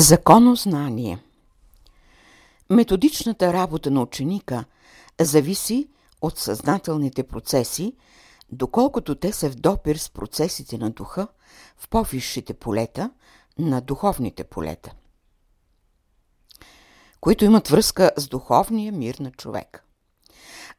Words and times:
Законознание 0.00 1.18
Методичната 2.70 3.52
работа 3.52 3.90
на 3.90 4.02
ученика 4.02 4.64
зависи 5.20 5.88
от 6.22 6.38
съзнателните 6.38 7.22
процеси, 7.22 7.96
доколкото 8.52 9.14
те 9.14 9.32
са 9.32 9.50
в 9.50 9.54
допир 9.54 9.96
с 9.96 10.10
процесите 10.10 10.78
на 10.78 10.90
духа 10.90 11.28
в 11.76 11.88
по-висшите 11.88 12.54
полета 12.54 13.10
на 13.58 13.80
духовните 13.80 14.44
полета, 14.44 14.92
които 17.20 17.44
имат 17.44 17.68
връзка 17.68 18.10
с 18.16 18.28
духовния 18.28 18.92
мир 18.92 19.14
на 19.14 19.30
човек. 19.30 19.84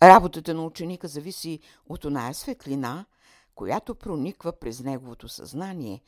Работата 0.03 0.53
на 0.53 0.65
ученика 0.65 1.07
зависи 1.07 1.59
от 1.89 2.05
оная 2.05 2.33
светлина, 2.33 3.05
която 3.55 3.95
прониква 3.95 4.59
през 4.59 4.79
неговото 4.79 5.29
съзнание 5.29 6.01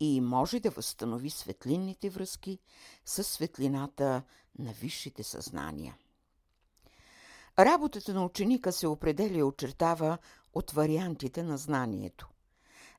и 0.00 0.20
може 0.20 0.60
да 0.60 0.70
възстанови 0.70 1.30
светлинните 1.30 2.10
връзки 2.10 2.58
с 3.04 3.24
светлината 3.24 4.22
на 4.58 4.72
висшите 4.72 5.22
съзнания. 5.22 5.96
Работата 7.58 8.14
на 8.14 8.24
ученика 8.24 8.72
се 8.72 8.86
определя 8.86 9.38
и 9.38 9.42
очертава 9.42 10.18
от 10.54 10.70
вариантите 10.70 11.42
на 11.42 11.58
знанието. 11.58 12.28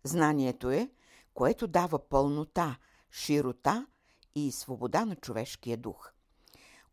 Знанието 0.04 0.72
е, 0.72 0.90
което 1.34 1.68
дава 1.68 2.10
пълнота, 2.10 2.78
широта 3.12 3.88
и 4.36 4.52
свобода 4.52 5.06
на 5.06 5.16
човешкия 5.16 5.78
дух. 5.78 6.12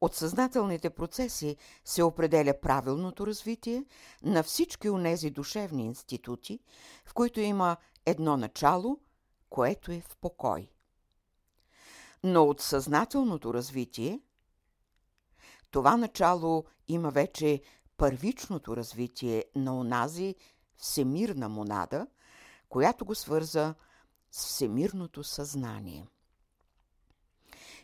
От 0.00 0.14
съзнателните 0.14 0.90
процеси 0.90 1.56
се 1.84 2.02
определя 2.02 2.60
правилното 2.60 3.26
развитие 3.26 3.84
на 4.22 4.42
всички 4.42 4.90
онези 4.90 5.30
душевни 5.30 5.86
институти, 5.86 6.60
в 7.04 7.14
които 7.14 7.40
има 7.40 7.76
едно 8.06 8.36
начало, 8.36 8.98
което 9.52 9.92
е 9.92 10.00
в 10.00 10.16
покой. 10.16 10.68
Но 12.24 12.44
от 12.44 12.60
съзнателното 12.60 13.54
развитие 13.54 14.20
това 15.70 15.96
начало 15.96 16.64
има 16.88 17.10
вече 17.10 17.62
първичното 17.96 18.76
развитие 18.76 19.44
на 19.56 19.78
онази 19.78 20.34
всемирна 20.76 21.48
монада, 21.48 22.06
която 22.68 23.04
го 23.04 23.14
свърза 23.14 23.74
с 24.30 24.46
всемирното 24.46 25.24
съзнание. 25.24 26.06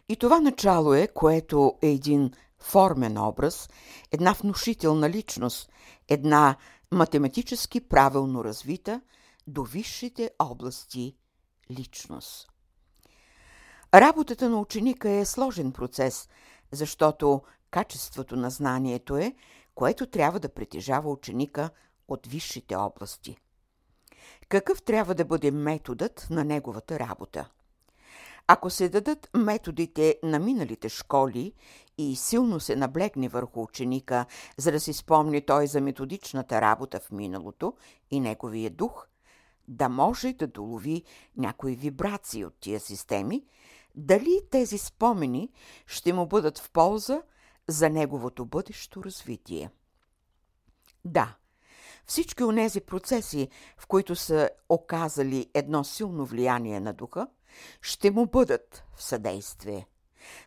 И 0.09 0.17
това 0.17 0.41
начало 0.41 0.95
е, 0.95 1.07
което 1.07 1.79
е 1.83 1.89
един 1.89 2.33
формен 2.59 3.19
образ, 3.19 3.69
една 4.11 4.33
внушителна 4.33 5.11
личност, 5.11 5.71
една 6.09 6.57
математически 6.93 7.81
правилно 7.81 8.45
развита 8.45 9.01
до 9.47 9.63
висшите 9.65 10.31
области 10.39 11.17
личност. 11.71 12.49
Работата 13.95 14.49
на 14.49 14.61
ученика 14.61 15.11
е 15.11 15.25
сложен 15.25 15.73
процес, 15.73 16.29
защото 16.73 17.43
качеството 17.71 18.37
на 18.37 18.51
знанието 18.51 19.17
е, 19.17 19.35
което 19.75 20.07
трябва 20.07 20.41
да 20.41 20.49
притежава 20.49 21.11
ученика 21.11 21.71
от 22.09 22.27
висшите 22.27 22.77
области. 22.77 23.37
Какъв 24.49 24.83
трябва 24.83 25.15
да 25.15 25.25
бъде 25.25 25.51
методът 25.51 26.27
на 26.31 26.45
неговата 26.45 26.99
работа? 26.99 27.49
Ако 28.47 28.71
се 28.71 28.89
дадат 28.89 29.31
методите 29.37 30.19
на 30.23 30.39
миналите 30.39 30.89
школи 30.89 31.53
и 31.99 32.17
силно 32.17 32.61
се 32.61 32.77
наблегне 32.77 33.29
върху 33.29 33.63
ученика, 33.63 34.27
за 34.57 34.73
да 34.73 34.81
си 34.81 34.93
спомни 34.93 35.41
той 35.47 35.67
за 35.67 35.81
методичната 35.81 36.61
работа 36.61 37.01
в 37.01 37.11
миналото 37.11 37.75
и 38.11 38.21
неговия 38.21 38.71
дух, 38.71 39.07
да 39.69 39.89
може 39.89 40.33
да 40.33 40.47
долови 40.47 41.03
някои 41.37 41.77
вибрации 41.77 42.45
от 42.45 42.55
тия 42.61 42.81
системи, 42.81 43.47
дали 43.95 44.41
тези 44.51 44.79
спомени 44.79 45.51
ще 45.87 46.13
му 46.13 46.27
бъдат 46.27 46.59
в 46.59 46.71
полза 46.71 47.23
за 47.69 47.91
неговото 47.91 48.45
бъдещо 48.45 49.05
развитие. 49.05 49.71
Да, 51.05 51.37
всички 52.07 52.45
онези 52.45 52.81
процеси, 52.81 53.49
в 53.79 53.87
които 53.87 54.17
са 54.17 54.51
оказали 54.69 55.51
едно 55.55 55.85
силно 55.85 56.25
влияние 56.25 56.81
на 56.81 56.93
духа, 56.93 57.29
ще 57.83 58.11
му 58.11 58.27
бъдат 58.27 58.85
в 58.95 59.03
съдействие. 59.03 59.87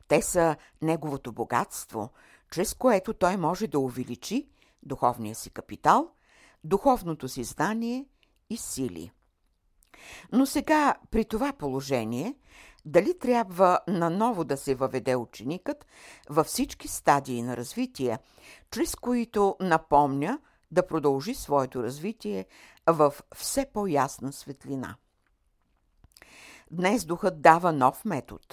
Те 0.08 0.22
са 0.22 0.56
неговото 0.82 1.32
богатство, 1.32 2.09
чрез 2.52 2.74
което 2.74 3.14
той 3.14 3.38
може 3.38 3.68
да 3.68 3.80
увеличи 3.80 4.50
духовния 4.84 5.36
си 5.36 5.50
капитал, 5.50 6.12
духовното 6.64 7.28
си 7.28 7.44
знание 7.44 8.06
и 8.52 8.58
сили. 8.58 9.12
Но 10.32 10.46
сега 10.46 10.96
при 11.12 11.26
това 11.26 11.54
положение, 11.54 12.36
дали 12.86 13.20
трябва 13.20 13.80
наново 13.88 14.44
да 14.44 14.58
се 14.58 14.76
въведе 14.76 15.16
ученикът 15.16 15.86
във 16.30 16.48
всички 16.48 16.88
стадии 16.88 17.42
на 17.42 17.58
развитие, 17.58 18.20
чрез 18.72 18.96
които 18.96 19.56
напомня 19.60 20.40
да 20.72 20.88
продължи 20.88 21.34
своето 21.36 21.84
развитие 21.84 22.46
в 22.88 23.14
все 23.36 23.66
по-ясна 23.74 24.34
светлина. 24.34 24.96
Днес 26.72 27.06
духът 27.06 27.42
дава 27.42 27.72
нов 27.72 28.06
метод. 28.06 28.44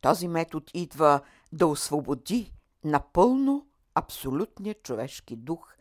Този 0.00 0.28
метод 0.28 0.66
идва 0.74 1.20
да 1.52 1.66
освободи 1.66 2.52
напълно 2.84 3.66
абсолютния 3.94 4.74
човешки 4.74 5.36
дух 5.36 5.74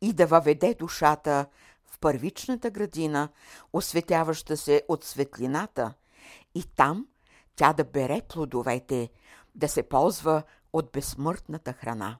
и 0.00 0.12
да 0.12 0.26
въведе 0.26 0.74
душата 0.74 1.46
в 1.94 1.98
първичната 1.98 2.70
градина, 2.70 3.28
осветяваща 3.72 4.56
се 4.56 4.82
от 4.88 5.04
светлината, 5.04 5.94
и 6.54 6.64
там 6.76 7.06
тя 7.56 7.72
да 7.72 7.84
бере 7.84 8.22
плодовете, 8.28 9.10
да 9.54 9.68
се 9.68 9.82
ползва 9.82 10.42
от 10.72 10.90
безсмъртната 10.92 11.72
храна. 11.72 12.18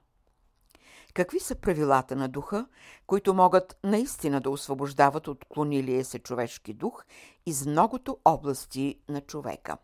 Какви 1.13 1.39
са 1.39 1.55
правилата 1.55 2.15
на 2.15 2.29
духа, 2.29 2.67
които 3.07 3.33
могат 3.33 3.77
наистина 3.83 4.41
да 4.41 4.49
освобождават 4.49 5.27
от 5.27 5.45
клонилия 5.45 6.05
се 6.05 6.19
човешки 6.19 6.73
дух 6.73 7.05
из 7.45 7.65
многото 7.65 8.17
области 8.25 8.99
на 9.09 9.21
човека? 9.21 9.77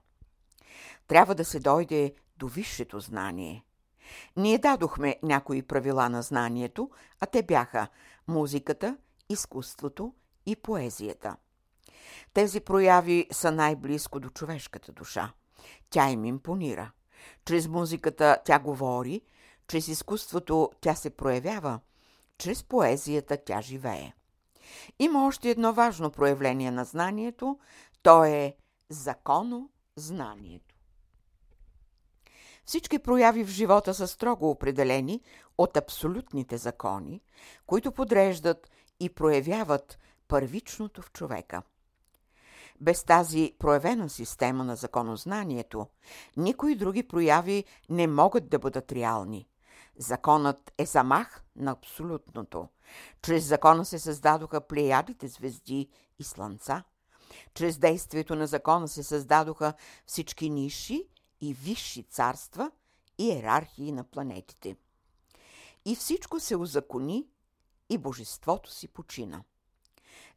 Трябва 1.07 1.35
да 1.35 1.46
се 1.46 1.59
дойде 1.59 2.13
до 2.38 2.47
висшето 2.47 3.00
знание. 3.00 3.63
Ние 4.38 4.57
дадохме 4.57 5.16
някои 5.24 5.62
правила 5.62 6.09
на 6.09 6.22
знанието, 6.22 6.90
а 7.19 7.25
те 7.25 7.44
бяха 7.44 7.88
музиката, 8.28 8.97
изкуството 9.31 10.14
и 10.46 10.56
поезията. 10.56 11.36
Тези 12.34 12.59
прояви 12.59 13.28
са 13.31 13.52
най-близко 13.52 14.19
до 14.19 14.30
човешката 14.30 14.92
душа. 14.92 15.34
Тя 15.90 16.09
им 16.09 16.25
импонира. 16.25 16.92
Чрез 17.46 17.68
музиката 17.68 18.38
тя 18.46 18.59
говори, 18.59 19.22
чрез 19.68 19.88
изкуството 19.88 20.72
тя 20.81 20.96
се 20.96 21.09
проявява, 21.09 21.80
чрез 22.38 22.64
поезията 22.64 23.38
тя 23.46 23.62
живее. 23.62 24.14
Има 25.00 25.28
още 25.28 25.50
едно 25.50 25.74
важно 25.74 26.12
проявление 26.12 26.72
на 26.72 26.86
знанието, 26.86 27.59
то 28.03 28.24
е 28.24 28.56
законо 28.90 29.69
знанието. 29.96 30.75
Всички 32.66 33.00
прояви 33.00 33.44
в 33.44 33.50
живота 33.50 33.94
са 33.94 34.08
строго 34.08 34.50
определени 34.50 35.22
от 35.58 35.78
абсолютните 35.78 36.58
закони, 36.58 37.22
които 37.66 37.92
подреждат 37.92 38.69
и 39.01 39.09
проявяват 39.09 40.00
първичното 40.28 41.01
в 41.01 41.12
човека. 41.12 41.62
Без 42.81 43.03
тази 43.03 43.56
проявена 43.59 44.09
система 44.09 44.63
на 44.63 44.75
законознанието, 44.75 45.88
никои 46.38 46.75
други 46.75 47.03
прояви 47.03 47.63
не 47.89 48.07
могат 48.07 48.50
да 48.50 48.59
бъдат 48.59 48.92
реални. 48.92 49.48
Законът 49.98 50.74
е 50.77 50.86
замах 50.86 51.44
на 51.56 51.71
абсолютното. 51.71 52.68
Чрез 53.21 53.45
закона 53.45 53.86
се 53.86 54.00
създадоха 54.00 54.62
плеядите 54.62 55.27
звезди 55.27 55.89
и 56.19 56.24
слънца. 56.24 56.83
Чрез 57.54 57.77
действието 57.77 58.36
на 58.36 58.47
закона 58.47 58.88
се 58.88 59.04
създадоха 59.04 59.74
всички 60.06 60.50
ниши 60.50 61.07
и 61.42 61.54
висши 61.54 62.04
царства 62.04 62.71
и 63.18 63.27
иерархии 63.27 63.92
на 63.92 64.04
планетите. 64.04 64.75
И 65.86 65.95
всичко 65.95 66.39
се 66.39 66.56
узакони 66.56 67.27
и 67.92 67.98
божеството 67.98 68.72
си 68.72 68.88
почина. 68.88 69.44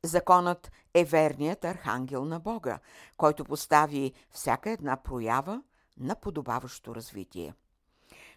Законът 0.02 0.72
е 0.94 1.04
верният 1.04 1.64
архангел 1.64 2.24
на 2.24 2.40
Бога, 2.40 2.78
който 3.16 3.44
постави 3.44 4.12
всяка 4.30 4.70
една 4.70 4.96
проява 4.96 5.62
на 5.98 6.14
подобаващо 6.14 6.94
развитие. 6.94 7.54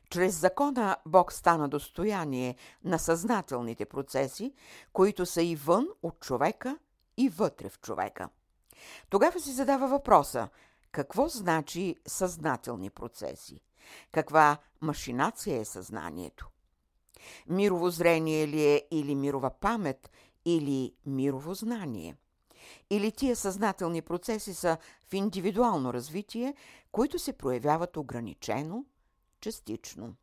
Чрез 0.09 0.39
закона 0.39 0.97
Бог 1.05 1.33
стана 1.33 1.69
достояние 1.69 2.55
на 2.83 2.99
съзнателните 2.99 3.85
процеси, 3.85 4.53
които 4.93 5.25
са 5.25 5.41
и 5.41 5.55
вън 5.55 5.87
от 6.03 6.19
човека, 6.19 6.77
и 7.17 7.29
вътре 7.29 7.69
в 7.69 7.79
човека. 7.79 8.29
Тогава 9.09 9.39
се 9.39 9.51
задава 9.51 9.87
въпроса 9.87 10.49
какво 10.91 11.27
значи 11.27 11.95
съзнателни 12.07 12.89
процеси? 12.89 13.61
Каква 14.11 14.57
машинация 14.81 15.59
е 15.59 15.65
съзнанието? 15.65 16.49
Мирово 17.47 17.89
зрение 17.89 18.47
ли 18.47 18.65
е 18.65 18.87
или 18.91 19.15
мирова 19.15 19.49
памет, 19.49 20.11
или 20.45 20.93
мирово 21.05 21.53
знание? 21.53 22.15
Или 22.89 23.11
тия 23.11 23.35
съзнателни 23.35 24.01
процеси 24.01 24.53
са 24.53 24.77
в 25.09 25.13
индивидуално 25.13 25.93
развитие, 25.93 26.55
които 26.91 27.19
се 27.19 27.33
проявяват 27.33 27.97
ограничено, 27.97 28.85
частично. 29.41 30.15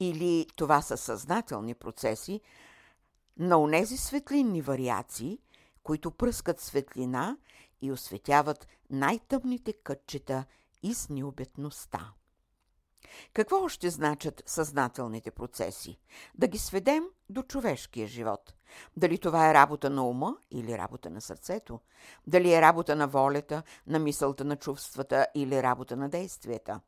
Или 0.00 0.46
това 0.56 0.82
са 0.82 0.96
съзнателни 0.96 1.74
процеси 1.74 2.40
на 3.38 3.58
онези 3.58 3.96
светлинни 3.96 4.62
вариации, 4.62 5.38
които 5.82 6.10
пръскат 6.10 6.60
светлина 6.60 7.36
и 7.82 7.92
осветяват 7.92 8.68
най-тъмните 8.90 9.72
кътчета 9.72 10.44
из 10.82 11.08
необетността. 11.08 12.12
Какво 13.32 13.64
още 13.64 13.90
значат 13.90 14.42
съзнателните 14.46 15.30
процеси? 15.30 15.98
Да 16.34 16.46
ги 16.46 16.58
сведем 16.58 17.04
до 17.30 17.42
човешкия 17.42 18.06
живот. 18.06 18.54
Дали 18.96 19.18
това 19.18 19.50
е 19.50 19.54
работа 19.54 19.90
на 19.90 20.08
ума 20.08 20.36
или 20.50 20.78
работа 20.78 21.10
на 21.10 21.20
сърцето? 21.20 21.80
Дали 22.26 22.54
е 22.54 22.60
работа 22.60 22.96
на 22.96 23.08
волята, 23.08 23.62
на 23.86 23.98
мисълта 23.98 24.44
на 24.44 24.56
чувствата 24.56 25.26
или 25.34 25.62
работа 25.62 25.96
на 25.96 26.08
действията? 26.08 26.80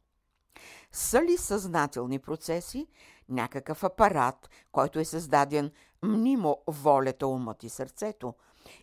Са 0.93 1.23
ли 1.23 1.37
съзнателни 1.37 2.19
процеси 2.19 2.87
някакъв 3.29 3.85
апарат, 3.85 4.51
който 4.73 4.99
е 4.99 5.05
създаден 5.05 5.71
мнимо 6.03 6.59
волята, 6.67 7.27
умът 7.27 7.63
и 7.63 7.69
сърцето? 7.69 8.35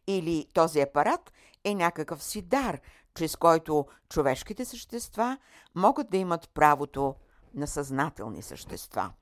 Или 0.07 0.47
този 0.53 0.81
апарат 0.81 1.33
е 1.63 1.75
някакъв 1.75 2.23
си 2.23 2.41
дар, 2.41 2.79
чрез 3.15 3.35
който 3.35 3.85
човешките 4.09 4.65
същества 4.65 5.37
могат 5.75 6.09
да 6.09 6.17
имат 6.17 6.49
правото 6.49 7.15
на 7.57 7.67
съзнателни 7.67 8.41
същества. 8.41 9.13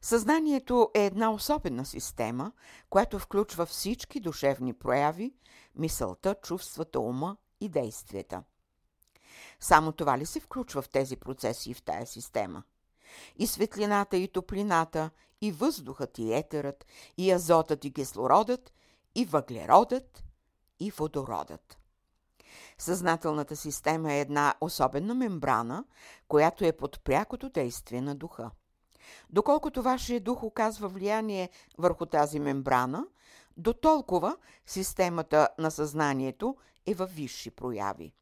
Съзнанието 0.00 0.90
е 0.94 1.06
една 1.06 1.32
особена 1.32 1.84
система, 1.84 2.52
която 2.90 3.18
включва 3.18 3.66
всички 3.66 4.20
душевни 4.20 4.72
прояви, 4.72 5.34
мисълта, 5.74 6.34
чувствата, 6.42 7.00
ума 7.00 7.36
и 7.60 7.68
действията. 7.68 8.42
Само 9.60 9.92
това 9.92 10.18
ли 10.18 10.26
се 10.26 10.40
включва 10.40 10.82
в 10.82 10.88
тези 10.88 11.16
процеси 11.16 11.74
в 11.74 11.82
тая 11.82 12.06
система? 12.06 12.62
И 13.36 13.46
светлината, 13.46 14.16
и 14.16 14.28
топлината, 14.28 15.10
и 15.40 15.52
въздухът, 15.52 16.18
и 16.18 16.32
етерът, 16.32 16.86
и 17.16 17.32
азотът, 17.32 17.84
и 17.84 17.92
кислородът, 17.92 18.72
и 19.14 19.24
въглеродът, 19.24 20.24
и 20.80 20.90
водородът. 20.90 21.81
Съзнателната 22.78 23.56
система 23.56 24.12
е 24.12 24.20
една 24.20 24.54
особена 24.60 25.14
мембрана, 25.14 25.84
която 26.28 26.64
е 26.64 26.72
под 26.72 27.04
прякото 27.04 27.48
действие 27.48 28.00
на 28.00 28.14
духа. 28.14 28.50
Доколкото 29.30 29.82
вашия 29.82 30.20
дух 30.20 30.42
оказва 30.42 30.88
влияние 30.88 31.50
върху 31.78 32.06
тази 32.06 32.40
мембрана, 32.40 33.06
до 33.56 33.72
толкова 33.72 34.36
системата 34.66 35.48
на 35.58 35.70
съзнанието 35.70 36.56
е 36.86 36.94
във 36.94 37.14
висши 37.14 37.50
прояви. 37.50 38.12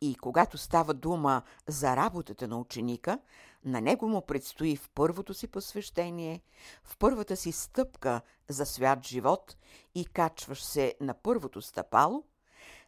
И 0.00 0.14
когато 0.14 0.58
става 0.58 0.94
дума 0.94 1.42
за 1.66 1.96
работата 1.96 2.48
на 2.48 2.58
ученика, 2.58 3.18
на 3.64 3.80
него 3.80 4.08
му 4.08 4.26
предстои 4.26 4.76
в 4.76 4.90
първото 4.94 5.34
си 5.34 5.46
посвещение, 5.46 6.42
в 6.84 6.96
първата 6.96 7.36
си 7.36 7.52
стъпка 7.52 8.20
за 8.48 8.66
свят 8.66 9.06
живот 9.06 9.56
и 9.94 10.04
качваш 10.04 10.64
се 10.64 10.94
на 11.00 11.14
първото 11.14 11.62
стъпало, 11.62 12.24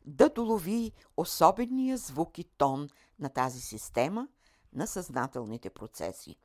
да 0.06 0.28
долови 0.28 0.93
особения 1.16 1.99
звук 1.99 2.38
и 2.38 2.44
тон 2.44 2.88
на 3.19 3.28
тази 3.28 3.60
система 3.60 4.28
на 4.72 4.87
съзнателните 4.87 5.70
процеси. 5.70 6.37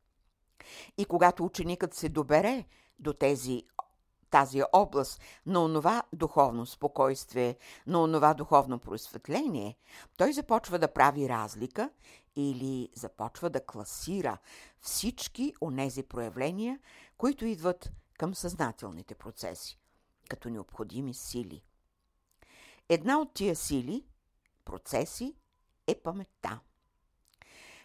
И 0.97 1.05
когато 1.05 1.45
ученикът 1.45 1.93
се 1.93 2.09
добере 2.09 2.65
до 2.99 3.13
тези, 3.13 3.63
тази 4.29 4.61
област 4.73 5.21
на 5.45 5.63
онова 5.63 6.03
духовно 6.13 6.65
спокойствие, 6.65 7.57
на 7.87 8.03
онова 8.03 8.33
духовно 8.33 8.79
просветление, 8.79 9.77
той 10.17 10.33
започва 10.33 10.79
да 10.79 10.93
прави 10.93 11.29
разлика 11.29 11.89
или 12.35 12.89
започва 12.95 13.49
да 13.49 13.65
класира 13.65 14.37
всички 14.81 15.53
онези 15.61 16.03
проявления, 16.03 16.79
които 17.17 17.45
идват 17.45 17.91
към 18.17 18.35
съзнателните 18.35 19.15
процеси, 19.15 19.79
като 20.29 20.49
необходими 20.49 21.13
сили. 21.13 21.63
Една 22.89 23.19
от 23.19 23.33
тия 23.33 23.55
сили, 23.55 24.05
процеси, 24.65 25.35
е 25.87 25.95
паметта. 25.95 26.59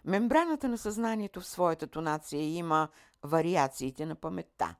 Мембраната 0.04 0.69
на 0.69 0.78
съзнанието 0.78 1.40
в 1.40 1.46
своята 1.46 1.87
тонация 1.87 2.43
има 2.43 2.88
вариациите 3.22 4.06
на 4.06 4.14
паметта. 4.14 4.76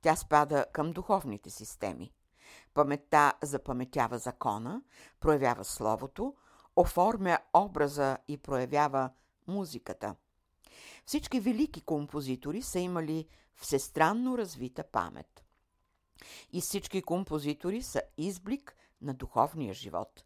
Тя 0.00 0.16
спада 0.16 0.66
към 0.72 0.92
духовните 0.92 1.50
системи. 1.50 2.12
Паметта 2.74 3.32
запаметява 3.42 4.18
закона, 4.18 4.82
проявява 5.20 5.64
словото, 5.64 6.34
оформя 6.76 7.38
образа 7.54 8.18
и 8.28 8.38
проявява 8.38 9.10
музиката. 9.46 10.14
Всички 11.06 11.40
велики 11.40 11.80
композитори 11.80 12.62
са 12.62 12.78
имали 12.78 13.28
всестранно 13.56 14.38
развита 14.38 14.84
памет. 14.84 15.44
И 16.52 16.60
всички 16.60 17.02
композитори 17.02 17.82
са 17.82 18.02
изблик 18.16 18.76
на 19.04 19.14
духовния 19.14 19.74
живот. 19.74 20.24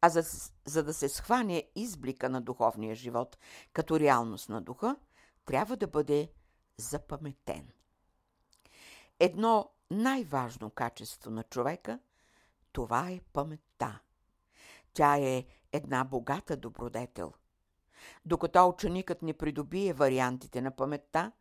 А 0.00 0.08
за, 0.08 0.50
за 0.64 0.84
да 0.84 0.94
се 0.94 1.08
схване 1.08 1.64
изблика 1.74 2.28
на 2.28 2.40
духовния 2.40 2.94
живот 2.94 3.38
като 3.72 4.00
реалност 4.00 4.48
на 4.48 4.60
духа, 4.60 4.96
трябва 5.44 5.76
да 5.76 5.86
бъде 5.86 6.30
запаметен. 6.76 7.68
Едно 9.20 9.70
най-важно 9.90 10.70
качество 10.70 11.30
на 11.30 11.42
човека– 11.42 11.98
това 12.72 13.10
е 13.10 13.20
паметта. 13.32 14.00
Тя 14.94 15.16
е 15.16 15.44
една 15.72 16.04
богата 16.04 16.56
добродетел. 16.56 17.32
Докато 18.24 18.68
ученикът 18.68 19.22
не 19.22 19.32
придобие 19.32 19.92
вариантите 19.92 20.60
на 20.60 20.70
паметта, 20.70 21.32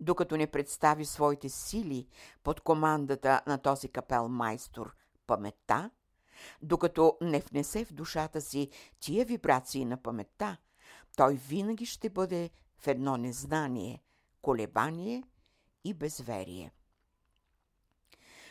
докато 0.00 0.36
не 0.36 0.46
представи 0.46 1.04
своите 1.04 1.48
сили 1.48 2.08
под 2.42 2.60
командата 2.60 3.42
на 3.46 3.58
този 3.58 3.88
капел 3.88 4.28
майстор 4.28 4.96
паметта, 5.26 5.90
докато 6.62 7.16
не 7.20 7.40
внесе 7.40 7.84
в 7.84 7.92
душата 7.92 8.40
си 8.40 8.70
тия 9.00 9.24
вибрации 9.24 9.84
на 9.84 10.02
паметта, 10.02 10.56
той 11.16 11.34
винаги 11.34 11.86
ще 11.86 12.10
бъде 12.10 12.50
в 12.78 12.86
едно 12.86 13.16
незнание, 13.16 14.02
колебание 14.42 15.24
и 15.84 15.94
безверие. 15.94 16.72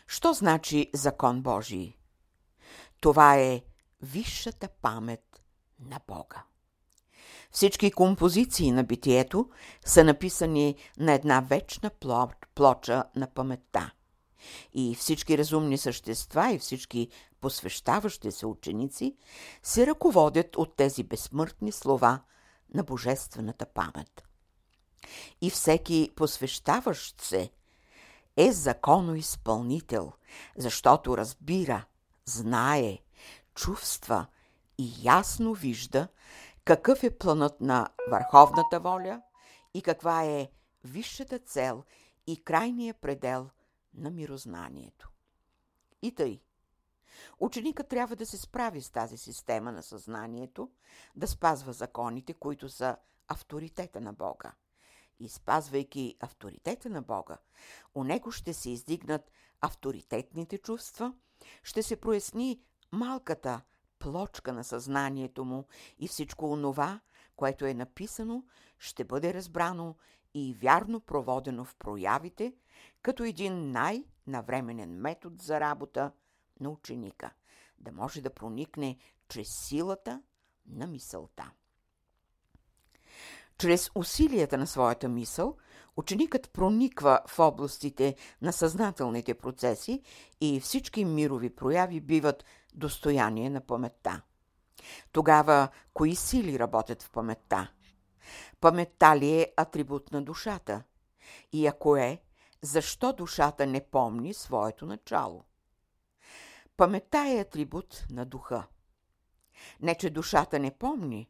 Що 0.08 0.34
значи 0.34 0.90
закон 0.94 1.42
Божий? 1.42 1.98
Това 3.00 3.38
е 3.38 3.62
висшата 4.02 4.70
памет 4.82 5.42
на 5.80 6.00
Бога. 6.08 6.44
Всички 7.52 7.92
композиции 7.92 8.72
на 8.72 8.84
битието 8.84 9.50
са 9.86 10.04
написани 10.04 10.76
на 10.98 11.14
една 11.14 11.40
вечна 11.40 11.92
плоча 12.56 13.04
на 13.16 13.28
паметта. 13.28 13.92
И 14.74 14.96
всички 14.96 15.38
разумни 15.38 15.78
същества 15.78 16.52
и 16.52 16.60
всички 16.60 17.10
посвещаващи 17.42 18.32
се 18.32 18.46
ученици 18.46 19.16
се 19.64 19.88
ръководят 19.88 20.56
от 20.56 20.76
тези 20.76 21.04
безсмъртни 21.04 21.72
слова 21.72 22.22
на 22.74 22.84
божествената 22.84 23.66
памет. 23.66 24.24
И 25.42 25.50
всеки 25.50 26.12
посвещаващ 26.16 27.22
се 27.22 27.52
е 28.38 28.52
законоизпълнител, 28.52 30.12
защото 30.58 31.18
разбира, 31.18 31.86
знае, 32.26 32.98
чувства 33.56 34.26
и 34.78 34.94
ясно 35.04 35.54
вижда 35.54 36.08
какъв 36.66 37.04
е 37.04 37.18
планът 37.18 37.62
на 37.62 37.90
върховната 38.12 38.80
воля 38.80 39.22
и 39.74 39.82
каква 39.82 40.24
е 40.24 40.50
висшата 40.84 41.40
цел 41.40 41.84
и 42.28 42.44
крайния 42.44 42.94
предел 42.94 43.50
на 43.94 44.12
мирознанието. 44.12 45.10
И 46.02 46.12
тъй. 46.12 46.42
Ученикът 47.40 47.88
трябва 47.88 48.16
да 48.16 48.26
се 48.26 48.38
справи 48.38 48.82
с 48.82 48.90
тази 48.90 49.18
система 49.18 49.72
на 49.72 49.84
съзнанието, 49.84 50.72
да 51.16 51.28
спазва 51.28 51.74
законите, 51.74 52.34
които 52.34 52.70
са 52.70 52.98
авторитета 53.28 54.02
на 54.02 54.14
Бога. 54.14 54.52
И 55.20 55.30
спазвайки 55.30 56.16
авторитета 56.20 56.90
на 56.90 57.02
Бога, 57.02 57.38
у 57.96 58.04
него 58.04 58.32
ще 58.32 58.54
се 58.54 58.70
издигнат 58.70 59.32
авторитетните 59.62 60.58
чувства, 60.58 61.14
ще 61.64 61.84
се 61.84 61.96
проясни 61.96 62.62
малката 62.92 63.62
плочка 64.00 64.54
на 64.54 64.64
съзнанието 64.64 65.46
му 65.46 65.66
и 66.00 66.08
всичко 66.08 66.52
онова, 66.52 67.00
което 67.36 67.66
е 67.66 67.74
написано, 67.74 68.44
ще 68.80 69.04
бъде 69.04 69.34
разбрано 69.34 69.96
и 70.34 70.54
вярно 70.54 71.00
проводено 71.00 71.66
в 71.66 71.76
проявите, 71.76 72.54
като 73.02 73.24
един 73.24 73.72
най-навременен 73.72 74.90
метод 74.90 75.36
за 75.40 75.60
работа 75.60 76.12
на 76.60 76.70
ученика, 76.70 77.32
да 77.80 77.92
може 77.92 78.22
да 78.22 78.34
проникне 78.34 78.98
чрез 79.30 79.48
силата 79.68 80.22
на 80.66 80.88
мисълта. 80.88 81.52
Чрез 83.58 83.92
усилията 83.96 84.58
на 84.58 84.68
своята 84.68 85.10
мисъл, 85.10 85.58
ученикът 85.98 86.52
прониква 86.52 87.22
в 87.28 87.40
областите 87.40 88.16
на 88.42 88.54
съзнателните 88.54 89.34
процеси 89.34 90.02
и 90.42 90.60
всички 90.60 91.06
мирови 91.06 91.56
прояви 91.56 92.02
биват 92.02 92.46
достояние 92.74 93.50
на 93.50 93.62
паметта. 93.62 94.22
Тогава 95.12 95.70
кои 95.94 96.16
сили 96.16 96.60
работят 96.60 97.04
в 97.04 97.12
паметта? 97.12 97.72
Паметта 98.62 99.18
ли 99.18 99.42
е 99.42 99.54
атрибут 99.58 100.12
на 100.12 100.22
душата? 100.22 100.84
И 101.52 101.68
ако 101.68 101.98
е, 101.98 102.22
защо 102.62 103.14
душата 103.14 103.68
не 103.68 103.82
помни 103.82 104.34
своето 104.34 104.86
начало? 104.86 105.44
Паметта 106.78 107.28
е 107.28 107.40
атрибут 107.40 108.06
на 108.10 108.26
духа. 108.26 108.68
Не, 109.82 109.96
че 109.96 110.10
душата 110.10 110.60
не 110.60 110.72
помни. 110.72 111.30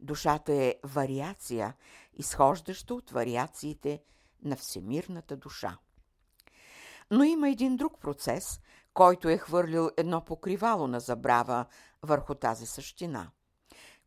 Душата 0.00 0.52
е 0.52 0.74
вариация, 0.84 1.74
изхождаща 2.12 2.94
от 2.94 3.10
вариациите 3.10 4.02
на 4.42 4.56
всемирната 4.56 5.36
душа. 5.36 5.78
Но 7.10 7.24
има 7.24 7.48
един 7.48 7.76
друг 7.76 8.00
процес, 8.00 8.60
който 8.94 9.28
е 9.28 9.38
хвърлил 9.38 9.90
едно 9.96 10.24
покривало 10.24 10.86
на 10.86 11.00
забрава 11.00 11.66
върху 12.02 12.34
тази 12.34 12.66
същина. 12.66 13.30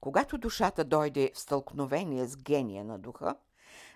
Когато 0.01 0.37
душата 0.37 0.83
дойде 0.83 1.31
в 1.33 1.39
стълкновение 1.39 2.25
с 2.25 2.37
гения 2.37 2.85
на 2.85 2.99
духа, 2.99 3.35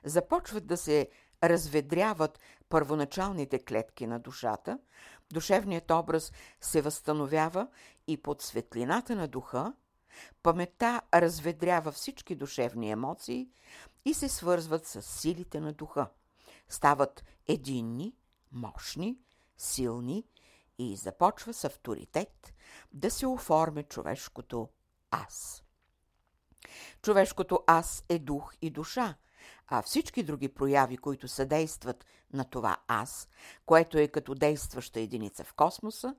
започват 0.03 0.67
да 0.67 0.77
се 0.77 1.09
разведряват 1.43 2.39
първоначалните 2.69 3.59
клетки 3.59 4.07
на 4.07 4.19
душата, 4.19 4.79
душевният 5.33 5.91
образ 5.91 6.31
се 6.61 6.81
възстановява 6.81 7.67
и 8.07 8.17
под 8.17 8.41
светлината 8.41 9.15
на 9.15 9.27
духа, 9.27 9.73
паметта 10.43 11.01
разведрява 11.13 11.91
всички 11.91 12.35
душевни 12.35 12.91
емоции 12.91 13.49
и 14.05 14.13
се 14.13 14.29
свързват 14.29 14.87
с 14.87 15.01
силите 15.01 15.59
на 15.59 15.73
духа. 15.73 16.09
Стават 16.69 17.23
единни, 17.47 18.15
мощни, 18.51 19.17
силни 19.57 20.25
и 20.77 20.95
започва 20.95 21.53
с 21.53 21.63
авторитет 21.63 22.53
да 22.93 23.11
се 23.11 23.27
оформя 23.27 23.83
човешкото 23.83 24.69
аз. 25.11 25.63
Човешкото 27.01 27.59
аз 27.67 28.05
е 28.09 28.19
дух 28.19 28.53
и 28.61 28.69
душа, 28.69 29.15
а 29.69 29.81
всички 29.81 30.23
други 30.23 30.47
прояви, 30.47 30.97
които 30.97 31.27
съдействат 31.27 32.05
на 32.33 32.43
това 32.43 32.77
аз, 32.87 33.29
което 33.65 33.97
е 33.97 34.07
като 34.07 34.35
действаща 34.35 34.99
единица 34.99 35.43
в 35.43 35.53
космоса, 35.53 36.15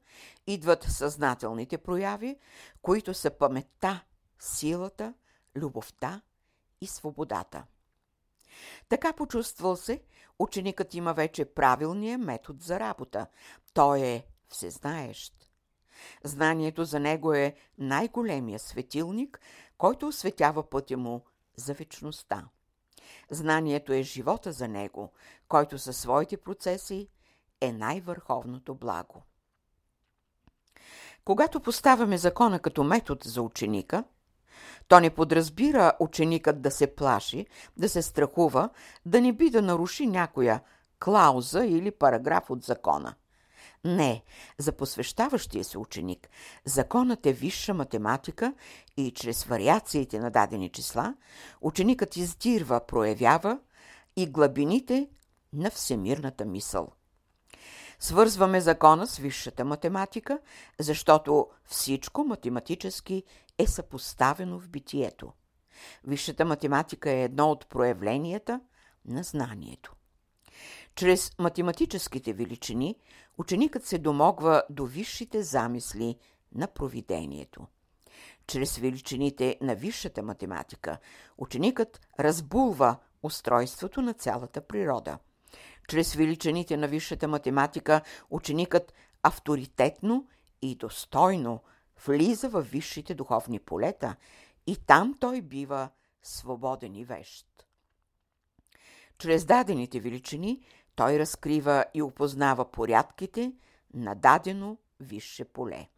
идват 0.46 0.82
съзнателните 0.82 1.78
прояви, 1.78 2.36
които 2.82 3.14
са 3.14 3.30
паметта, 3.30 4.04
силата, 4.38 5.14
любовта 5.56 6.20
и 6.80 6.86
свободата. 6.86 7.64
Така 8.88 9.12
почувствал 9.12 9.76
се, 9.76 10.02
ученикът 10.38 10.94
има 10.94 11.14
вече 11.14 11.44
правилния 11.44 12.18
метод 12.18 12.58
за 12.62 12.80
работа. 12.80 13.26
Той 13.74 14.00
е 14.00 14.26
всезнаещ. 14.48 15.50
Знанието 16.24 16.84
за 16.84 17.00
него 17.00 17.32
е 17.32 17.56
най-големия 17.78 18.58
светилник, 18.58 19.40
който 19.78 20.08
осветява 20.08 20.70
пътя 20.70 20.96
му 20.96 21.24
за 21.56 21.74
вечността. 21.74 22.48
Знанието 23.30 23.92
е 23.92 24.02
живота 24.02 24.52
за 24.52 24.68
него, 24.68 25.12
който 25.48 25.78
със 25.78 25.96
своите 25.96 26.36
процеси 26.36 27.08
е 27.60 27.72
най-върховното 27.72 28.74
благо. 28.74 29.22
Когато 31.24 31.60
поставяме 31.60 32.18
закона 32.18 32.58
като 32.58 32.84
метод 32.84 33.20
за 33.24 33.42
ученика, 33.42 34.04
то 34.88 35.00
не 35.00 35.10
подразбира 35.10 35.92
ученикът 36.00 36.62
да 36.62 36.70
се 36.70 36.94
плаши, 36.94 37.46
да 37.76 37.88
се 37.88 38.02
страхува, 38.02 38.68
да 39.06 39.20
не 39.20 39.32
би 39.32 39.50
да 39.50 39.62
наруши 39.62 40.06
някоя 40.06 40.60
клауза 41.04 41.64
или 41.64 41.90
параграф 41.90 42.50
от 42.50 42.62
закона. 42.62 43.14
Не, 43.84 44.22
за 44.58 44.72
посвещаващия 44.72 45.64
се 45.64 45.78
ученик 45.78 46.30
законът 46.64 47.26
е 47.26 47.32
висша 47.32 47.74
математика 47.74 48.54
и 48.96 49.10
чрез 49.10 49.44
вариациите 49.44 50.18
на 50.18 50.30
дадени 50.30 50.68
числа 50.68 51.14
ученикът 51.60 52.16
издирва, 52.16 52.86
проявява 52.86 53.58
и 54.16 54.26
глабините 54.26 55.08
на 55.52 55.70
всемирната 55.70 56.44
мисъл. 56.44 56.92
Свързваме 58.00 58.60
закона 58.60 59.06
с 59.06 59.16
висшата 59.16 59.64
математика, 59.64 60.38
защото 60.80 61.48
всичко 61.64 62.24
математически 62.24 63.24
е 63.58 63.66
съпоставено 63.66 64.58
в 64.60 64.68
битието. 64.68 65.32
Висшата 66.04 66.44
математика 66.44 67.10
е 67.10 67.24
едно 67.24 67.50
от 67.50 67.66
проявленията 67.68 68.60
на 69.04 69.22
знанието. 69.22 69.94
Чрез 71.00 71.32
математическите 71.38 72.32
величини 72.32 72.96
ученикът 73.38 73.84
се 73.84 73.98
домогва 73.98 74.62
до 74.70 74.86
висшите 74.86 75.42
замисли 75.42 76.16
на 76.54 76.66
провидението. 76.66 77.66
Чрез 78.46 78.76
величините 78.76 79.58
на 79.60 79.74
висшата 79.74 80.22
математика 80.22 80.98
ученикът 81.38 82.00
разбулва 82.20 82.96
устройството 83.22 84.02
на 84.02 84.14
цялата 84.14 84.60
природа. 84.60 85.18
Чрез 85.88 86.14
величините 86.14 86.76
на 86.76 86.88
висшата 86.88 87.28
математика 87.28 88.00
ученикът 88.30 88.92
авторитетно 89.22 90.26
и 90.62 90.74
достойно 90.74 91.60
влиза 92.06 92.48
в 92.48 92.62
висшите 92.62 93.14
духовни 93.14 93.58
полета 93.58 94.16
и 94.66 94.76
там 94.76 95.14
той 95.20 95.40
бива 95.40 95.88
свободен 96.22 96.94
и 96.94 97.04
вещ. 97.04 97.46
Чрез 99.20 99.44
дадените 99.44 100.00
величини 100.00 100.60
той 101.00 101.18
разкрива 101.18 101.84
и 101.94 102.02
опознава 102.02 102.70
порядките 102.70 103.52
на 103.94 104.14
дадено 104.14 104.78
висше 105.00 105.44
поле. 105.44 105.88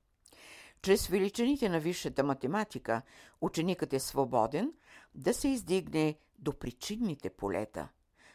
Чрез 0.82 1.06
величините 1.06 1.68
на 1.68 1.80
висшата 1.80 2.25
математика 2.25 3.02
ученикът 3.40 3.92
е 3.92 4.00
свободен 4.00 4.73
да 5.14 5.35
се 5.35 5.49
издигне 5.49 6.18
до 6.38 6.59
причинните 6.59 7.30
полета, 7.30 7.88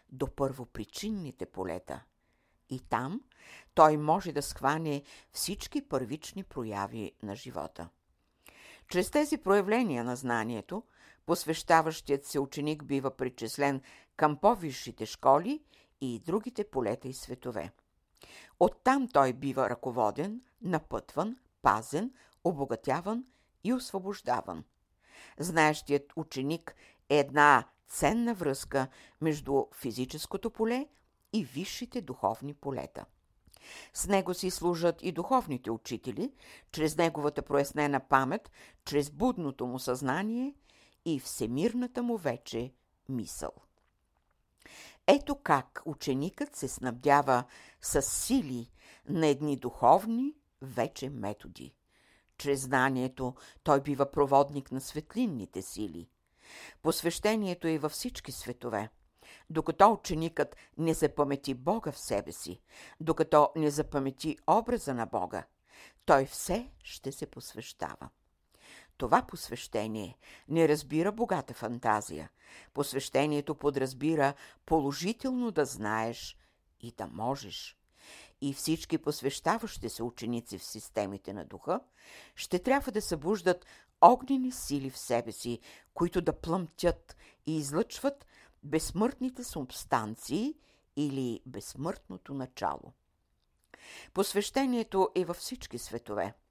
до 0.09 0.27
първопричинните 0.27 1.45
полета. 1.45 2.03
И 2.69 2.79
там 2.79 3.21
той 3.73 3.97
може 3.97 4.31
да 4.31 4.41
схване 4.41 5.03
всички 5.31 5.81
първични 5.81 6.43
прояви 6.43 7.11
на 7.23 7.35
живота. 7.35 7.89
Чрез 8.89 9.11
тези 9.11 9.37
проявления 9.37 10.03
на 10.03 10.15
знанието, 10.15 10.83
посвещаващият 11.25 12.25
се 12.25 12.39
ученик 12.39 12.83
бива 12.83 13.11
причислен 13.11 13.81
към 14.15 14.37
по-висшите 14.37 15.05
школи 15.05 15.61
и 16.01 16.19
другите 16.19 16.63
полета 16.63 17.07
и 17.07 17.13
светове. 17.13 17.71
Оттам 18.59 19.07
той 19.07 19.33
бива 19.33 19.69
ръководен, 19.69 20.41
напътван, 20.61 21.37
пазен, 21.61 22.11
обогатяван 22.43 23.25
и 23.63 23.73
освобождаван. 23.73 24.63
Знаещият 25.39 26.13
ученик 26.15 26.75
е 27.09 27.19
една 27.19 27.65
ценна 27.87 28.33
връзка 28.33 28.87
между 29.21 29.65
физическото 29.73 30.49
поле 30.49 30.87
и 31.33 31.43
висшите 31.43 32.01
духовни 32.01 32.53
полета. 32.53 33.05
С 33.93 34.07
него 34.07 34.33
си 34.33 34.51
служат 34.51 35.01
и 35.01 35.11
духовните 35.11 35.71
учители, 35.71 36.33
чрез 36.71 36.97
неговата 36.97 37.41
прояснена 37.41 37.99
памет, 37.99 38.51
чрез 38.85 39.09
будното 39.09 39.67
му 39.67 39.79
съзнание 39.79 40.53
и 41.05 41.19
всемирната 41.19 42.03
му 42.03 42.17
вече 42.17 42.73
мисъл. 43.09 43.51
Ето 45.07 45.35
как 45.35 45.81
ученикът 45.85 46.55
се 46.55 46.67
снабдява 46.67 47.43
с 47.81 48.01
сили 48.01 48.71
на 49.09 49.27
едни 49.27 49.57
духовни 49.57 50.35
вече 50.61 51.09
методи. 51.09 51.75
Чрез 52.37 52.61
знанието 52.61 53.35
той 53.63 53.81
бива 53.81 54.11
проводник 54.11 54.71
на 54.71 54.81
светлинните 54.81 55.61
сили. 55.61 56.09
Посвещението 56.81 57.67
е 57.67 57.77
във 57.77 57.91
всички 57.91 58.31
светове. 58.31 58.89
Докато 59.49 59.91
ученикът 59.91 60.55
не 60.77 60.93
запамети 60.93 61.53
Бога 61.53 61.91
в 61.91 61.99
себе 61.99 62.31
си, 62.31 62.61
докато 62.99 63.49
не 63.55 63.69
запамети 63.71 64.37
образа 64.47 64.93
на 64.93 65.05
Бога, 65.05 65.43
той 66.05 66.25
все 66.25 66.71
ще 66.83 67.11
се 67.11 67.25
посвещава. 67.25 68.09
Това 68.97 69.21
посвещение 69.21 70.17
не 70.49 70.67
разбира 70.67 71.11
богата 71.11 71.53
фантазия. 71.53 72.29
Посвещението 72.73 73.55
подразбира 73.55 74.33
положително 74.65 75.51
да 75.51 75.65
знаеш 75.65 76.37
и 76.81 76.91
да 76.91 77.07
можеш. 77.07 77.77
И 78.41 78.53
всички 78.53 78.97
посвещаващи 78.97 79.89
се 79.89 80.03
ученици 80.03 80.57
в 80.57 80.63
системите 80.63 81.33
на 81.33 81.45
духа 81.45 81.79
ще 82.35 82.59
трябва 82.59 82.91
да 82.91 83.01
събуждат 83.01 83.65
огнени 84.01 84.51
сили 84.51 84.89
в 84.89 84.97
себе 84.97 85.31
си, 85.31 85.59
които 85.93 86.21
да 86.21 86.33
плъмтят 86.33 87.15
и 87.45 87.57
излъчват 87.57 88.25
безсмъртните 88.63 89.43
субстанции 89.43 90.55
или 90.95 91.41
безсмъртното 91.45 92.33
начало. 92.33 92.93
Посвещението 94.13 95.09
е 95.15 95.25
във 95.25 95.37
всички 95.37 95.77
светове– 95.77 96.33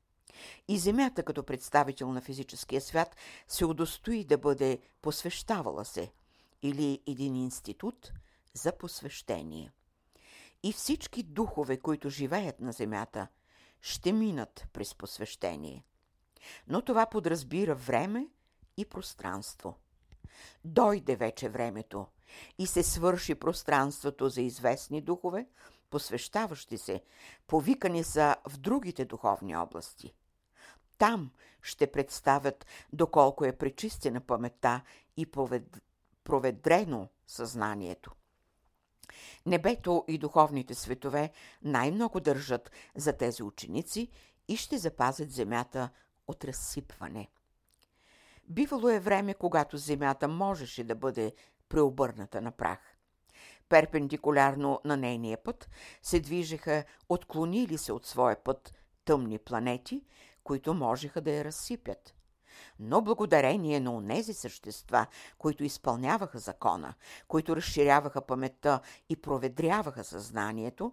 и 0.68 0.78
Земята 0.78 1.23
като 1.23 1.42
представител 1.42 2.12
на 2.12 2.21
физическия 2.21 2.80
свят 2.80 3.16
се 3.49 3.64
удостои 3.64 4.25
да 4.25 4.38
бъде 4.38 4.78
посвещавала 5.02 5.85
се 5.85 6.12
или 6.62 7.02
един 7.06 7.37
институт 7.37 8.12
за 8.54 8.73
посвещение. 8.73 9.73
И 10.62 10.73
всички 10.73 11.23
духове, 11.23 11.76
които 11.76 12.11
живеят 12.11 12.61
на 12.61 12.73
Земята, 12.73 13.28
ще 13.80 14.12
минат 14.12 14.66
през 14.73 14.95
посвещение. 14.95 15.85
Но 16.68 16.83
това 16.83 17.06
подразбира 17.06 17.75
време 17.75 18.28
и 18.76 18.85
пространство. 18.85 19.75
Дойде 20.64 21.16
вече 21.16 21.49
времето 21.49 22.06
и 22.59 22.66
се 22.66 22.83
свърши 22.83 23.35
пространството 23.35 24.28
за 24.28 24.42
известни 24.42 25.00
духове, 25.00 25.47
посвещаващи 25.90 26.78
се, 26.78 27.02
повикани 27.47 28.05
са 28.05 28.37
в 28.49 28.57
другите 28.57 29.05
духовни 29.05 29.57
области. 29.57 30.14
Там 30.99 31.31
ще 31.62 31.93
представят 31.93 32.66
доколко 32.93 33.45
е 33.45 33.57
пречистена 33.57 34.21
паметта 34.21 34.81
и 35.16 35.26
провед... 35.26 35.83
проведрено 36.25 37.09
съзнанието. 37.26 38.12
Небето 39.47 40.05
и 40.09 40.19
духовните 40.19 40.75
светове 40.75 41.31
най-много 41.62 42.21
държат 42.21 42.71
за 42.97 43.12
тези 43.12 43.43
ученици 43.43 44.09
и 44.49 44.57
ще 44.57 44.78
запазят 44.78 45.31
земята 45.31 45.90
от 46.28 46.45
разсипване. 46.45 47.28
Бивало 48.49 48.88
е 48.88 49.00
време, 49.00 49.35
когато 49.35 49.76
земята 49.76 50.28
можеше 50.28 50.85
да 50.85 50.95
бъде 50.95 51.35
преобърната 51.69 52.40
на 52.40 52.52
прах. 52.52 52.95
Перпендикулярно 53.68 54.80
на 54.85 54.96
нейния 54.96 55.42
път 55.42 55.68
се 56.02 56.20
движеха 56.20 56.85
отклонили 57.08 57.78
се 57.78 57.92
от 57.92 58.06
своя 58.06 58.44
път 58.44 58.75
тъмни 59.04 59.38
планети, 59.38 60.04
които 60.44 60.75
можеха 60.75 61.20
да 61.20 61.30
я 61.30 61.44
разсипят. 61.44 62.14
Но 62.78 63.02
благодарение 63.02 63.80
на 63.80 63.94
онези 63.94 64.35
същества, 64.35 65.06
които 65.38 65.64
изпълняваха 65.64 66.38
закона, 66.38 66.94
които 67.28 67.56
разширяваха 67.56 68.26
паметта 68.26 68.80
и 69.08 69.16
проведряваха 69.16 70.04
съзнанието, 70.04 70.92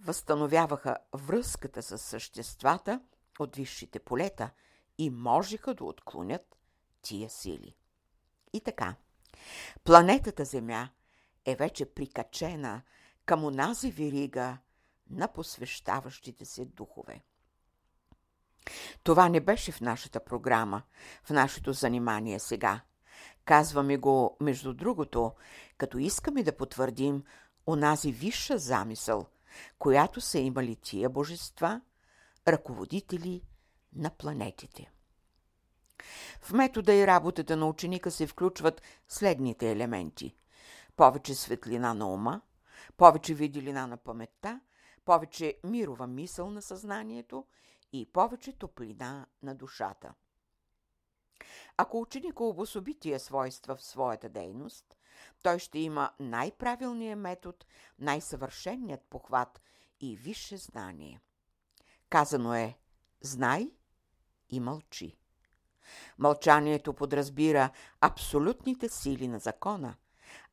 възстановяваха 0.00 0.96
връзката 1.12 1.82
с 1.82 1.98
съществата 1.98 3.00
от 3.38 3.56
висшите 3.56 3.98
полета 3.98 4.50
и 4.98 5.10
можеха 5.10 5.74
да 5.74 5.84
отклонят 5.84 6.56
тия 7.02 7.30
сили. 7.30 7.76
И 8.52 8.60
така, 8.60 8.94
планетата 9.84 10.44
Земя 10.44 10.88
е 11.46 11.56
вече 11.56 11.94
прикачена 11.94 12.82
към 13.26 13.44
онази 13.44 13.90
вирига 13.90 14.58
на 15.10 15.28
посвещаващите 15.28 16.44
се 16.44 16.64
духове. 16.64 17.22
Това 19.02 19.28
не 19.28 19.40
беше 19.40 19.72
в 19.72 19.80
нашата 19.80 20.24
програма, 20.24 20.82
в 21.24 21.30
нашето 21.30 21.72
занимание 21.72 22.38
сега. 22.38 22.80
Казваме 23.44 23.96
го, 23.96 24.36
между 24.40 24.74
другото, 24.74 25.32
като 25.78 25.98
искаме 25.98 26.42
да 26.42 26.56
потвърдим 26.56 27.22
онази 27.66 28.12
висша 28.12 28.58
замисъл, 28.58 29.26
която 29.78 30.20
са 30.20 30.38
имали 30.38 30.76
тия 30.76 31.08
божества, 31.10 31.80
ръководители 32.48 33.42
на 33.92 34.10
планетите. 34.10 34.90
В 36.40 36.52
метода 36.52 36.94
и 36.94 37.06
работата 37.06 37.56
на 37.56 37.68
ученика 37.68 38.10
се 38.10 38.26
включват 38.26 38.82
следните 39.08 39.70
елементи. 39.70 40.36
Повече 40.96 41.34
светлина 41.34 41.94
на 41.94 42.12
ума, 42.12 42.40
повече 42.96 43.34
виделина 43.34 43.86
на 43.86 43.96
паметта, 43.96 44.60
повече 45.04 45.58
мирова 45.64 46.06
мисъл 46.06 46.50
на 46.50 46.62
съзнанието 46.62 47.46
и 47.92 48.12
повече 48.12 48.52
топлина 48.52 49.26
на 49.42 49.54
душата. 49.54 50.14
Ако 51.76 52.00
ученик 52.00 52.40
обособи 52.40 52.98
тия 52.98 53.20
свойства 53.20 53.76
в 53.76 53.82
своята 53.82 54.28
дейност, 54.28 54.96
той 55.42 55.58
ще 55.58 55.78
има 55.78 56.10
най-правилният 56.20 57.20
метод, 57.20 57.58
най-съвършенният 57.98 59.02
похват 59.10 59.60
и 60.00 60.16
висше 60.16 60.56
знание. 60.56 61.20
Казано 62.08 62.54
е 62.54 62.78
«Знай 63.20 63.70
и 64.48 64.60
мълчи». 64.60 65.18
Мълчанието 66.18 66.94
подразбира 66.94 67.70
абсолютните 68.00 68.88
сили 68.88 69.28
на 69.28 69.38
закона, 69.38 69.96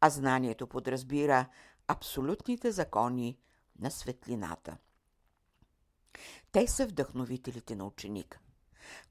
а 0.02 0.10
знанието 0.10 0.68
подразбира 0.68 1.46
абсолютните 1.88 2.72
закони 2.72 3.38
на 3.80 3.92
светлината. 3.92 4.78
Те 6.52 6.68
са 6.68 6.88
вдъхновителите 6.88 7.76
на 7.76 7.86
ученика. 7.86 8.40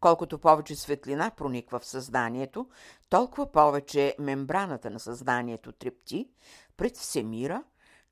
Колкото 0.00 0.38
повече 0.38 0.76
светлина 0.76 1.30
прониква 1.30 1.80
в 1.80 1.86
съзнанието, 1.86 2.68
толкова 3.08 3.52
повече 3.52 4.16
мембраната 4.18 4.90
на 4.90 5.00
съзнанието 5.00 5.72
трепти 5.72 6.30
пред 6.76 6.96
всемира, 6.96 7.64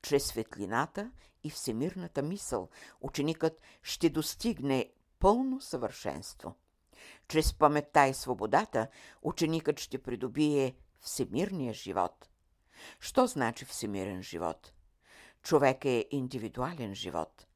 чрез 0.03 0.27
светлината 0.27 1.11
и 1.45 1.51
всемирната 1.51 2.23
мисъл. 2.23 2.69
Ученикът 3.01 3.61
ще 3.83 4.11
достигне 4.11 4.91
пълно 5.19 5.61
съвършенство. 5.61 6.55
Чрез 7.29 7.55
паметта 7.55 8.07
и 8.07 8.15
свободата 8.15 8.89
ученикът 9.23 9.81
ще 9.81 10.03
придобие 10.03 10.77
всемирния 11.01 11.75
живот. 11.75 12.30
Що 13.01 13.27
значи 13.27 13.65
всемирен 13.65 14.23
живот? 14.23 14.73
Човек 15.43 15.85
е 15.85 16.07
индивидуален 16.11 16.95
живот. 16.95 17.47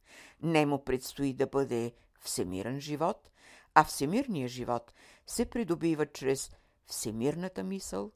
Не 0.43 0.67
му 0.67 0.85
предстои 0.85 1.33
да 1.33 1.47
бъде 1.47 1.93
всемирен 2.21 2.81
живот, 2.81 3.31
а 3.75 3.85
всемирният 3.85 4.51
живот 4.51 4.93
се 5.27 5.51
придобива 5.51 6.07
чрез 6.07 6.51
всемирната 6.87 7.65
мисъл, 7.65 8.13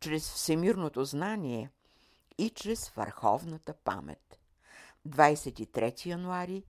чрез 0.00 0.32
всемирното 0.32 1.04
знание 1.04 1.70
и 2.38 2.50
чрез 2.50 2.88
върховната 2.88 3.74
памет. 3.74 4.38
23 5.08 6.06
януари 6.06 6.64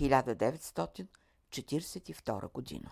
1942 0.00 2.52
година 2.52 2.90